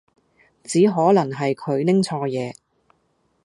[0.63, 2.55] 只可能係佢拎錯咗